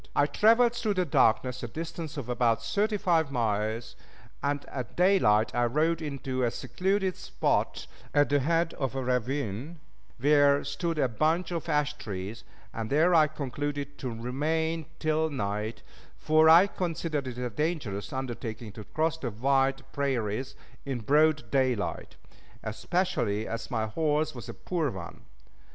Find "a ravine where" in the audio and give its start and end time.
8.95-10.63